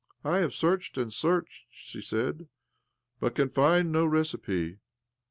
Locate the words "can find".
3.35-3.91